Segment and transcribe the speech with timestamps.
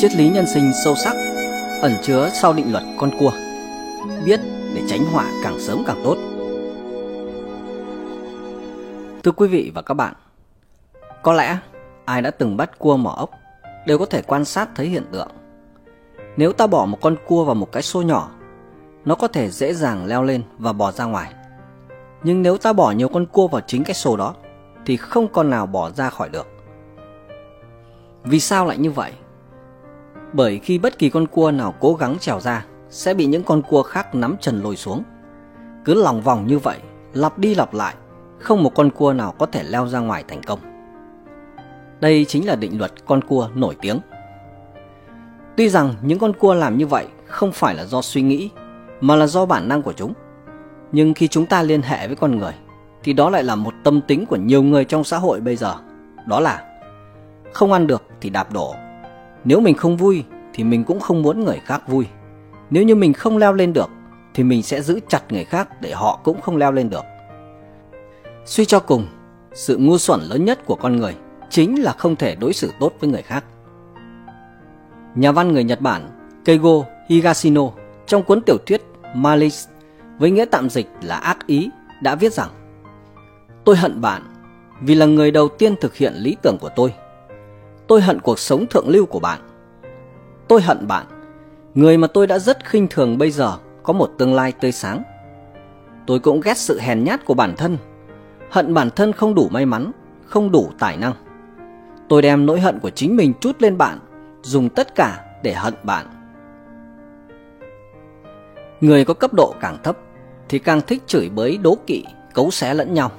[0.00, 1.16] triết lý nhân sinh sâu sắc,
[1.82, 3.32] ẩn chứa sau định luật con cua,
[4.24, 4.40] biết
[4.74, 6.16] để tránh họa càng sớm càng tốt.
[9.22, 10.14] Thưa quý vị và các bạn,
[11.22, 11.58] có lẽ
[12.04, 13.30] ai đã từng bắt cua mỏ ốc
[13.86, 15.28] đều có thể quan sát thấy hiện tượng.
[16.36, 18.30] Nếu ta bỏ một con cua vào một cái xô nhỏ,
[19.04, 21.32] nó có thể dễ dàng leo lên và bò ra ngoài.
[22.22, 24.34] Nhưng nếu ta bỏ nhiều con cua vào chính cái xô đó,
[24.86, 26.46] thì không con nào bỏ ra khỏi được.
[28.24, 29.12] Vì sao lại như vậy?
[30.32, 33.62] Bởi khi bất kỳ con cua nào cố gắng trèo ra sẽ bị những con
[33.62, 35.02] cua khác nắm chân lôi xuống.
[35.84, 36.78] Cứ lòng vòng như vậy,
[37.12, 37.94] lặp đi lặp lại,
[38.38, 40.58] không một con cua nào có thể leo ra ngoài thành công.
[42.00, 43.98] Đây chính là định luật con cua nổi tiếng.
[45.56, 48.50] Tuy rằng những con cua làm như vậy không phải là do suy nghĩ,
[49.00, 50.12] mà là do bản năng của chúng.
[50.92, 52.54] Nhưng khi chúng ta liên hệ với con người,
[53.02, 55.74] thì đó lại là một tâm tính của nhiều người trong xã hội bây giờ.
[56.26, 56.64] Đó là
[57.52, 58.74] không ăn được thì đạp đổ,
[59.44, 62.06] nếu mình không vui thì mình cũng không muốn người khác vui.
[62.70, 63.90] Nếu như mình không leo lên được
[64.34, 67.04] thì mình sẽ giữ chặt người khác để họ cũng không leo lên được.
[68.44, 69.06] Suy cho cùng,
[69.52, 71.14] sự ngu xuẩn lớn nhất của con người
[71.50, 73.44] chính là không thể đối xử tốt với người khác.
[75.14, 76.08] Nhà văn người Nhật Bản
[76.44, 77.62] Keigo Higashino
[78.06, 78.82] trong cuốn tiểu thuyết
[79.14, 79.56] Malice
[80.18, 81.70] với nghĩa tạm dịch là ác ý
[82.02, 82.48] đã viết rằng
[83.64, 84.22] Tôi hận bạn
[84.80, 86.94] vì là người đầu tiên thực hiện lý tưởng của tôi
[87.90, 89.40] Tôi hận cuộc sống thượng lưu của bạn.
[90.48, 91.06] Tôi hận bạn,
[91.74, 95.02] người mà tôi đã rất khinh thường bây giờ có một tương lai tươi sáng.
[96.06, 97.76] Tôi cũng ghét sự hèn nhát của bản thân,
[98.50, 99.90] hận bản thân không đủ may mắn,
[100.24, 101.12] không đủ tài năng.
[102.08, 103.98] Tôi đem nỗi hận của chính mình chút lên bạn,
[104.42, 106.06] dùng tất cả để hận bạn.
[108.80, 109.96] Người có cấp độ càng thấp
[110.48, 112.04] thì càng thích chửi bới đố kỵ,
[112.34, 113.10] cấu xé lẫn nhau.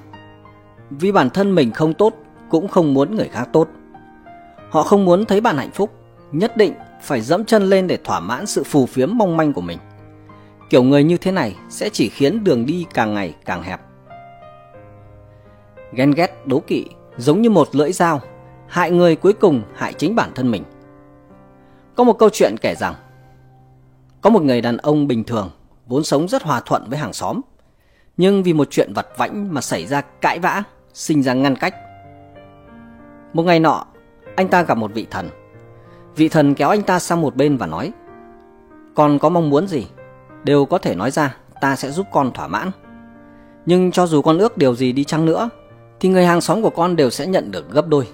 [0.89, 2.13] Vì bản thân mình không tốt,
[2.49, 3.67] cũng không muốn người khác tốt.
[4.71, 5.91] Họ không muốn thấy bạn hạnh phúc,
[6.31, 9.61] nhất định phải dẫm chân lên để thỏa mãn sự phù phiếm mong manh của
[9.61, 9.77] mình.
[10.69, 13.81] Kiểu người như thế này sẽ chỉ khiến đường đi càng ngày càng hẹp.
[15.93, 16.85] Ghen ghét đố kỵ
[17.17, 18.21] giống như một lưỡi dao,
[18.67, 20.63] hại người cuối cùng hại chính bản thân mình.
[21.95, 22.95] Có một câu chuyện kể rằng,
[24.21, 25.49] có một người đàn ông bình thường
[25.87, 27.41] vốn sống rất hòa thuận với hàng xóm,
[28.17, 30.63] nhưng vì một chuyện vặt vãnh mà xảy ra cãi vã,
[30.93, 31.75] sinh ra ngăn cách.
[33.33, 33.85] Một ngày nọ,
[34.41, 35.29] anh ta gặp một vị thần.
[36.15, 37.91] Vị thần kéo anh ta sang một bên và nói
[38.95, 39.87] Con có mong muốn gì?
[40.43, 42.71] Đều có thể nói ra, ta sẽ giúp con thỏa mãn.
[43.65, 45.49] Nhưng cho dù con ước điều gì đi chăng nữa,
[45.99, 48.07] thì người hàng xóm của con đều sẽ nhận được gấp đôi.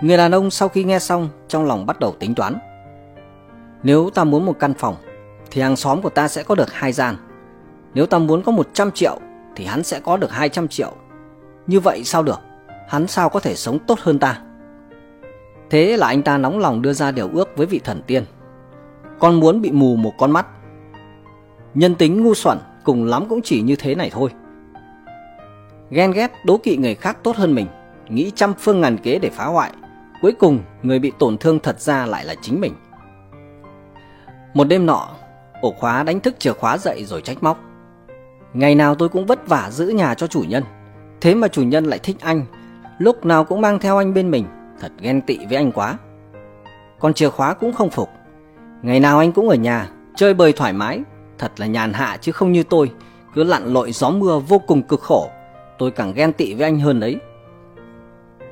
[0.00, 2.58] Người đàn ông sau khi nghe xong, trong lòng bắt đầu tính toán.
[3.82, 4.96] Nếu ta muốn một căn phòng,
[5.50, 7.16] thì hàng xóm của ta sẽ có được hai gian.
[7.94, 9.18] Nếu ta muốn có 100 triệu,
[9.56, 10.92] thì hắn sẽ có được 200 triệu.
[11.66, 12.40] Như vậy sao được?
[12.88, 14.40] Hắn sao có thể sống tốt hơn ta?
[15.70, 18.24] Thế là anh ta nóng lòng đưa ra điều ước với vị thần tiên.
[19.18, 20.46] Con muốn bị mù một con mắt.
[21.74, 24.30] Nhân tính ngu xuẩn cùng lắm cũng chỉ như thế này thôi.
[25.90, 27.66] Ghen ghét đố kỵ người khác tốt hơn mình,
[28.08, 29.70] nghĩ trăm phương ngàn kế để phá hoại.
[30.22, 32.74] Cuối cùng người bị tổn thương thật ra lại là chính mình.
[34.54, 35.08] Một đêm nọ,
[35.60, 37.58] ổ khóa đánh thức chìa khóa dậy rồi trách móc.
[38.54, 40.64] Ngày nào tôi cũng vất vả giữ nhà cho chủ nhân.
[41.20, 42.44] Thế mà chủ nhân lại thích anh,
[42.98, 44.44] lúc nào cũng mang theo anh bên mình
[44.80, 45.98] thật ghen tị với anh quá.
[47.00, 48.08] Còn chìa khóa cũng không phục.
[48.82, 51.02] Ngày nào anh cũng ở nhà, chơi bời thoải mái,
[51.38, 52.90] thật là nhàn hạ chứ không như tôi,
[53.34, 55.30] cứ lặn lội gió mưa vô cùng cực khổ.
[55.78, 57.16] Tôi càng ghen tị với anh hơn đấy.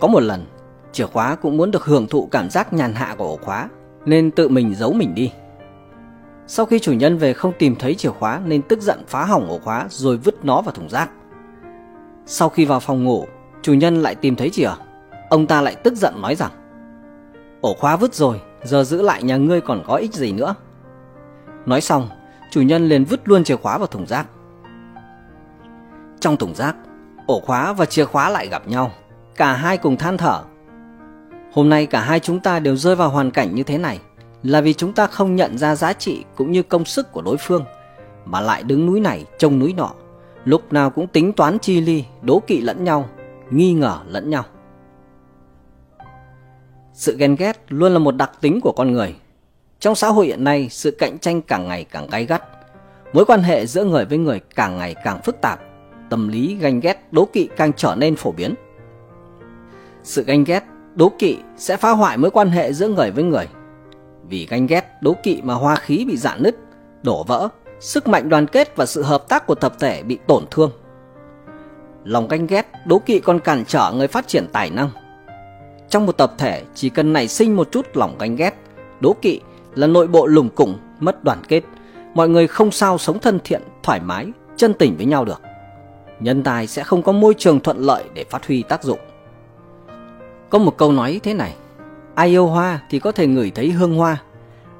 [0.00, 0.46] Có một lần,
[0.92, 3.68] chìa khóa cũng muốn được hưởng thụ cảm giác nhàn hạ của ổ khóa,
[4.06, 5.32] nên tự mình giấu mình đi.
[6.46, 9.48] Sau khi chủ nhân về không tìm thấy chìa khóa nên tức giận phá hỏng
[9.48, 11.10] ổ khóa rồi vứt nó vào thùng rác.
[12.26, 13.26] Sau khi vào phòng ngủ,
[13.62, 14.70] chủ nhân lại tìm thấy chìa.
[15.28, 16.50] Ông ta lại tức giận nói rằng,
[17.60, 20.54] Ổ khóa vứt rồi, Giờ giữ lại nhà ngươi còn có ích gì nữa?
[21.66, 22.08] Nói xong,
[22.50, 24.26] Chủ nhân liền vứt luôn chìa khóa vào thùng rác.
[26.20, 26.76] Trong thùng rác,
[27.26, 28.90] Ổ khóa và chìa khóa lại gặp nhau,
[29.36, 30.42] Cả hai cùng than thở.
[31.52, 34.00] Hôm nay cả hai chúng ta đều rơi vào hoàn cảnh như thế này,
[34.42, 37.36] Là vì chúng ta không nhận ra giá trị Cũng như công sức của đối
[37.36, 37.64] phương,
[38.24, 39.90] Mà lại đứng núi này trông núi nọ,
[40.44, 43.08] Lúc nào cũng tính toán chi ly, Đố kỵ lẫn nhau,
[43.50, 44.44] Nghi ngờ lẫn nhau
[46.98, 49.14] sự ghen ghét luôn là một đặc tính của con người.
[49.80, 52.42] Trong xã hội hiện nay, sự cạnh tranh càng ngày càng gay gắt.
[53.12, 55.60] Mối quan hệ giữa người với người càng ngày càng phức tạp.
[56.10, 58.54] Tâm lý ganh ghét, đố kỵ càng trở nên phổ biến.
[60.02, 60.64] Sự ganh ghét,
[60.94, 63.48] đố kỵ sẽ phá hoại mối quan hệ giữa người với người.
[64.28, 66.56] Vì ganh ghét, đố kỵ mà hoa khí bị dạn nứt,
[67.02, 67.48] đổ vỡ,
[67.80, 70.70] sức mạnh đoàn kết và sự hợp tác của tập thể bị tổn thương.
[72.04, 74.90] Lòng ganh ghét, đố kỵ còn cản trở người phát triển tài năng,
[75.90, 78.54] trong một tập thể chỉ cần nảy sinh một chút lòng ganh ghét
[79.00, 79.40] đố kỵ
[79.74, 81.62] là nội bộ lùng củng, mất đoàn kết.
[82.14, 84.26] Mọi người không sao sống thân thiện, thoải mái,
[84.56, 85.40] chân tình với nhau được.
[86.20, 88.98] Nhân tài sẽ không có môi trường thuận lợi để phát huy tác dụng.
[90.50, 91.54] Có một câu nói thế này,
[92.14, 94.22] ai yêu hoa thì có thể ngửi thấy hương hoa,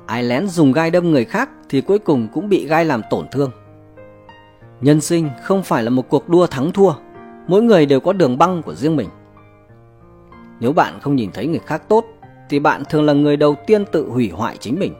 [0.06, 3.26] ai lén dùng gai đâm người khác thì cuối cùng cũng bị gai làm tổn
[3.32, 3.50] thương.
[4.80, 6.92] Nhân sinh không phải là một cuộc đua thắng thua,
[7.46, 9.08] mỗi người đều có đường băng của riêng mình.
[10.60, 12.04] Nếu bạn không nhìn thấy người khác tốt,
[12.48, 14.94] thì bạn thường là người đầu tiên tự hủy hoại chính mình.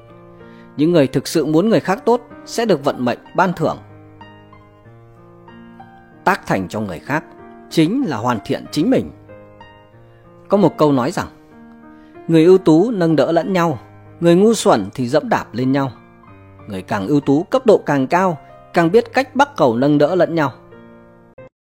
[0.76, 3.78] Những người thực sự muốn người khác tốt sẽ được vận mệnh ban thưởng.
[6.25, 7.25] Tác thành cho người khác
[7.70, 9.10] chính là hoàn thiện chính mình.
[10.49, 11.26] Có một câu nói rằng,
[12.28, 13.78] Người ưu tú nâng đỡ lẫn nhau,
[14.20, 15.93] Người ngu xuẩn thì dẫm đạp lên nhau
[16.69, 18.38] Người càng ưu tú cấp độ càng cao,
[18.75, 20.52] Càng biết cách bắt cầu nâng đỡ lẫn nhau